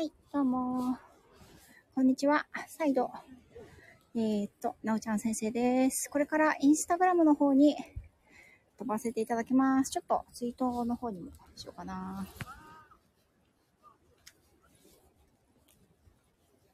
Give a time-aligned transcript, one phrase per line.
[0.00, 0.96] はい、どうも。
[1.94, 2.46] こんにちは。
[2.68, 3.10] 再度。
[4.14, 6.08] えー、っと、なおちゃん先生です。
[6.08, 7.76] これからインスタグラムの方に
[8.78, 9.90] 飛ばせていただきます。
[9.90, 12.26] ちょっとツイートの方にもしようかな。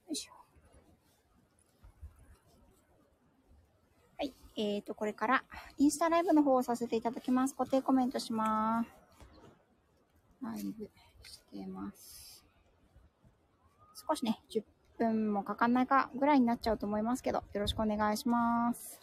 [0.06, 0.32] よいしょ。
[4.18, 4.32] はい。
[4.56, 5.44] えー、っと、これから
[5.78, 7.56] インスタライブの方をさせていただきます。
[7.56, 8.90] 固定コメントします。
[10.40, 10.88] ライブ
[11.24, 12.25] してます。
[14.08, 14.62] 少しね、10
[14.98, 19.00] 分もかかんないかぐらいになっちゃうと思いますけど、よろしくお願いします。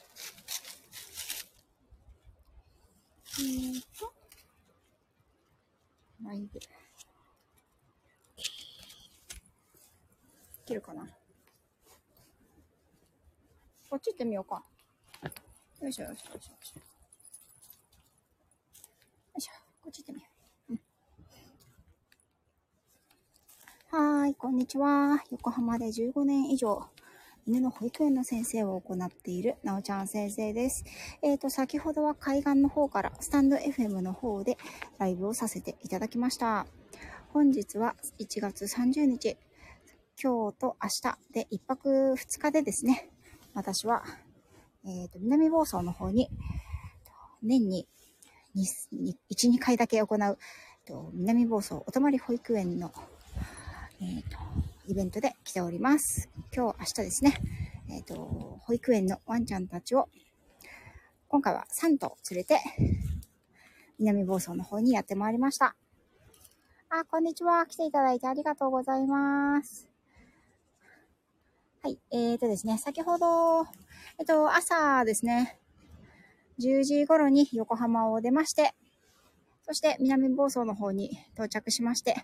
[3.40, 4.14] えーと、
[6.24, 6.58] ライブ。
[6.58, 6.62] い
[10.66, 11.06] けるかな
[13.90, 14.64] こっち行ってみようか。
[15.82, 16.80] よいしょよいしょよいしょよいしょ。
[16.80, 16.84] よ
[19.38, 19.52] いしょ、
[19.84, 20.33] こっち行ってみよう。
[23.96, 25.24] はーい、こんにちは。
[25.30, 26.84] 横浜で15年以上、
[27.46, 30.84] 犬の保育園の先生を行っているなおちゃん先生です。
[31.22, 34.58] えっ、ー、と、先ほどは海岸の方からスタンド FM の方で
[34.98, 36.66] ライブをさせていただきました。
[37.34, 39.38] 本日は1月30日、
[40.20, 43.12] 今日と明日で1泊2日でですね、
[43.54, 44.02] 私は、
[44.88, 46.30] えっ、ー、と、南房総の方に、
[47.44, 47.88] 年に
[48.56, 50.38] 1、2回だけ行う、
[51.14, 52.92] 南房総お泊まり保育園の
[54.04, 54.38] えっ、ー、と、
[54.88, 56.30] イベントで来ております。
[56.54, 57.38] 今日、明日ですね、
[57.90, 60.10] えっ、ー、と、保育園のワンちゃんたちを、
[61.30, 62.60] 今回は3頭連れて、
[64.00, 65.78] 南房総の方にやってまいりました。
[66.90, 67.66] あ、こんにちは。
[67.66, 69.88] 来ていただいてありがとうございます。
[71.82, 73.64] はい、えーとですね、先ほど、
[74.20, 75.60] えっ、と、朝ですね、
[76.60, 78.76] 10時頃に横浜を出まして、
[79.66, 82.16] そして南房総の方に到着しまして、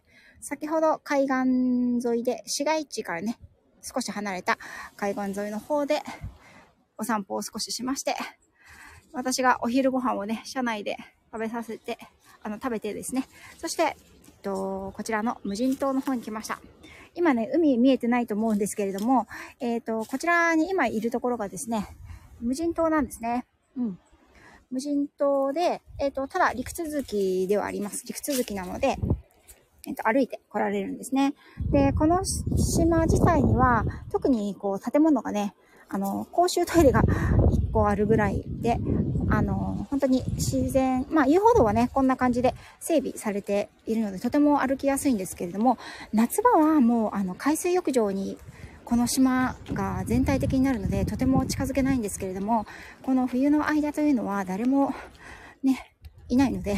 [0.42, 3.40] 先ほど海岸沿いで、市街地からね、
[3.82, 4.58] 少し離れた
[4.98, 6.02] 海岸沿いの方で
[6.98, 8.16] お散歩を少ししまして、
[9.14, 10.98] 私がお昼ご飯をね、車内で
[11.32, 11.98] 食べさせて、
[12.44, 13.27] あの、食べてですね、
[13.58, 13.95] そして、えっ
[14.42, 16.60] と、こちらの無人島の方に来ました。
[17.16, 19.27] 今ね、海見えてないと思うんですけれども、
[19.60, 21.88] えっと、こちらに今いるところがですね、
[22.39, 23.45] 無人島なんですね。
[23.77, 24.00] うん。
[24.72, 28.06] 無人島で、えっ、ー、と、ただ陸続きではあります。
[28.06, 29.00] 陸続きなので、
[29.88, 31.34] えっ、ー、と、歩いて来られるんですね。
[31.72, 35.56] で、この島自体には、特にこう、建物がね、
[35.90, 38.78] あの、公衆トイレが1個あるぐらいで、
[39.32, 45.80] あの、本当に自然、まあ、遊歩道はね、こんな感じで整備されているので、とても歩きやすいんですけれども、
[46.14, 48.38] 夏場はもう、あの、海水浴場に
[48.89, 52.66] この島が全体的になるのでとても近づけないんですけれども
[53.04, 54.95] この冬の間というのは誰も
[55.61, 55.95] ね
[56.27, 56.76] いないので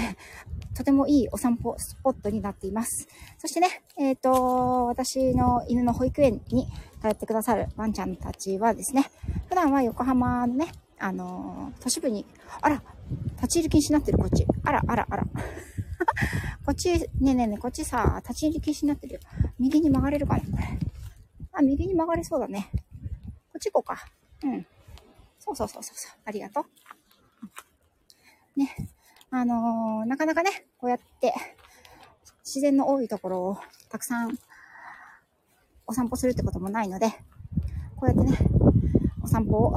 [0.75, 3.07] とてもいいお散歩スポットになっています。
[3.37, 6.67] そしてねえっ、ー、と私の犬の保育園に
[7.01, 9.09] 通ってくださるワンちゃんたちはですね
[9.47, 10.67] 普段は横浜のね
[10.99, 12.25] あの都市部に
[12.61, 12.83] あら
[13.35, 14.45] 立ち入り禁止になってるこっち。
[14.65, 15.23] あらあらあら。
[16.65, 19.19] こっちねえねえねえこっちさ立ち入り禁止になってるよ。
[19.57, 20.90] 右に曲がれるかなこれ。
[21.61, 22.69] あ、右に曲がれそうだね。
[22.73, 22.79] こ
[23.57, 24.03] っち行こうか。
[24.43, 24.65] うん。
[25.39, 26.11] そうそうそうそうそう。
[26.25, 28.59] ありがとう。
[28.59, 28.75] ね。
[29.29, 31.33] あのー、なかなかね、こうやって、
[32.43, 33.57] 自然の多いところを
[33.89, 34.37] たくさん
[35.87, 37.09] お散歩するってこともないので、
[37.95, 38.37] こうやってね、
[39.23, 39.75] お散歩を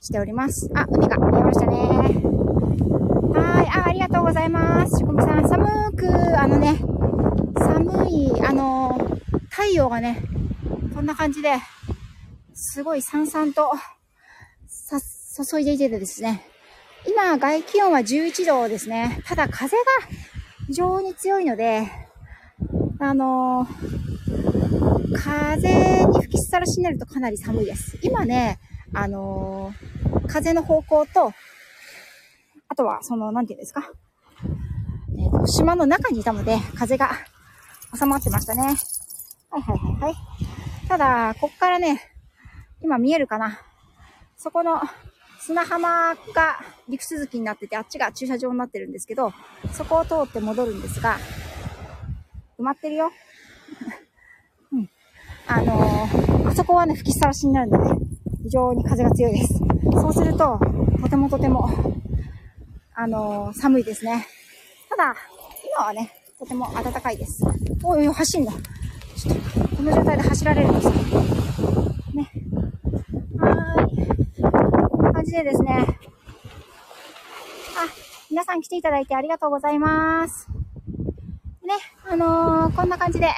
[0.00, 0.70] しております。
[0.74, 1.76] あ、海が見えましたね。
[3.34, 3.68] はい。
[3.68, 4.96] あ、ありがとうございます。
[4.98, 6.78] しこみさん、寒く、あのね、
[7.58, 10.22] 寒い、あのー、太陽がね、
[11.02, 11.56] んな感じで、
[12.54, 13.70] すごいさんさんと、
[14.68, 15.00] さ、
[15.44, 16.46] 注いでいてですね。
[17.06, 19.22] 今、外気温は11度ですね。
[19.26, 19.82] ただ、風が
[20.68, 21.90] 非常に強いので、
[23.00, 27.98] あのー、風に吹きさらしになるとかなり寒いです。
[28.02, 28.60] 今ね、
[28.94, 31.32] あのー、風の方向と、
[32.68, 33.90] あとは、その、なんていうんですか？
[35.18, 37.10] えーと、島の中にいたので、風が
[37.98, 38.62] 収まってましたね。
[39.50, 40.14] はいはいはいはい。
[40.92, 42.02] ただ、こっからね、
[42.82, 43.58] 今見えるかな
[44.36, 44.78] そこの
[45.40, 49.32] 砂浜が陸続きになってて、あっちが駐車場になってるんですけど、
[49.72, 51.16] そこを通って戻るんですが、
[52.58, 53.10] 埋まってるよ。
[54.70, 54.90] うん。
[55.46, 58.04] あのー、あそこはね、吹きさらしになるので、
[58.42, 59.54] 非常に風が強いです。
[59.92, 60.60] そうすると、
[61.00, 61.70] とてもとても、
[62.94, 64.26] あのー、寒いですね。
[64.90, 65.16] ただ、
[65.74, 67.42] 今はね、とても暖かいです。
[67.82, 68.52] おいおい、走んだ。
[69.16, 69.36] ちょっ
[69.68, 70.92] と、この状態で走られるんですよ。
[70.92, 72.30] ね。
[73.36, 74.42] はーい。
[74.88, 75.74] こんな感じでですね。
[75.80, 75.88] あ、
[78.30, 80.46] 皆さん来ていただいてありがとうございます。
[81.64, 81.74] ね、
[82.08, 83.34] あのー、こんな感じで、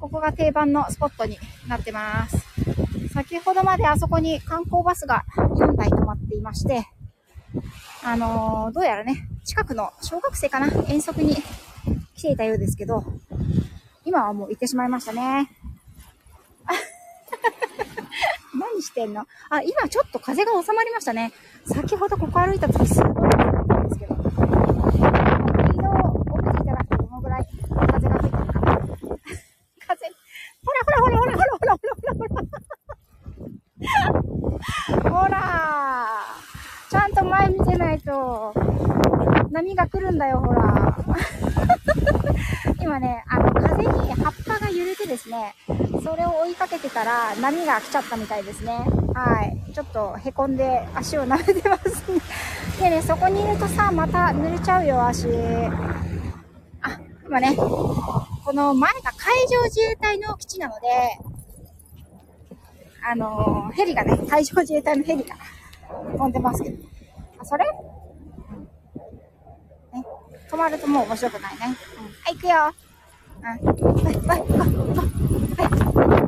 [0.00, 1.36] ここが定番のスポットに
[1.68, 2.38] なってます。
[3.12, 6.86] 先ほどまであそこに観光バスが4台止まっていまして、
[8.02, 10.68] あのー、どうやらね、近くの小学生かな？
[10.88, 11.36] 遠足に
[12.16, 13.04] 来ていたようですけど、
[14.04, 15.50] 今はもう行ってしまいましたね。
[18.58, 19.26] 何してんの？
[19.50, 21.32] あ、今ちょっと風が収まりましたね。
[21.66, 24.14] 先ほどここ歩いた時すごい風だったんですけど。
[24.14, 24.34] スピー
[25.82, 27.46] ドを落ちていただくとどのぐらい
[27.92, 28.78] 風が吹いてるか。
[29.86, 30.06] 風、
[30.64, 31.76] ほらほらほらほらほらほらほら
[32.14, 32.34] ほら
[35.00, 35.40] ほらほら
[36.90, 38.52] ちゃんと前見てないと、
[39.52, 40.96] 波が来るんだよ、ほら。
[42.80, 45.54] 今ね、あの、風に葉っぱが揺れてですね、
[46.02, 48.72] それを追いかけてたら波が来ちゃったみたいですね。
[49.14, 49.72] はい。
[49.72, 52.20] ちょっと凹んで足を舐めてますね。
[52.80, 55.26] でね、そこにいるとさ、また濡れちゃうよ、足。
[56.82, 60.88] あ、今ね、この前が海上自衛隊の基地なので、
[63.02, 65.36] あの、ヘリがね、海上自衛隊のヘリが
[66.12, 66.76] 飛んでますけど。
[67.38, 67.64] あ、それ？
[67.66, 67.72] ね、
[70.50, 71.58] 止まるともう面白くないね。
[71.62, 71.74] うん、は
[72.30, 72.89] い、行くよ。
[73.42, 73.58] 哎，
[74.04, 74.64] 哎，哎，走，
[74.94, 75.02] 走，
[76.10, 76.19] 哎。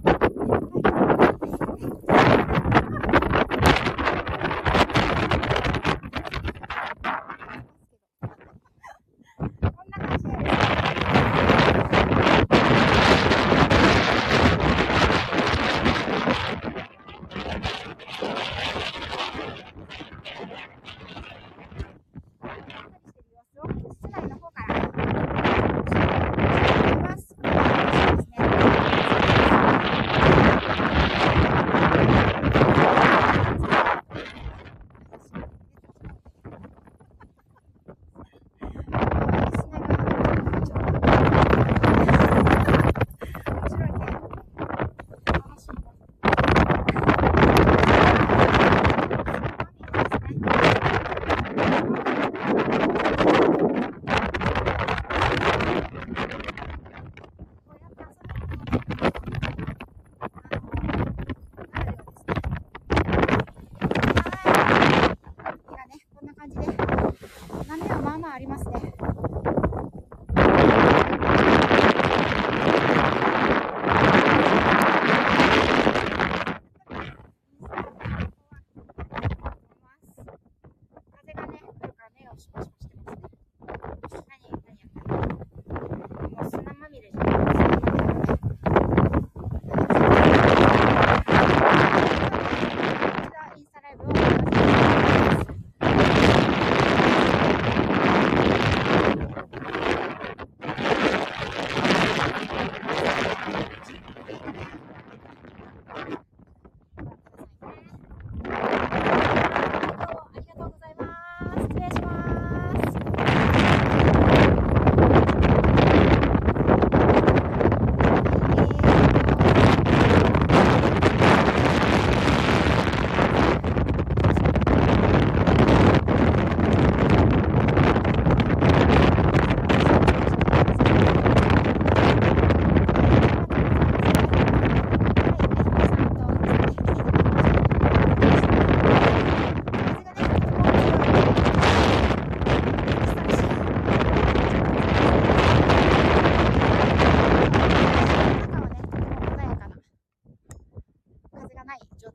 [82.32, 82.71] have space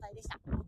[0.08, 0.67] 題でした。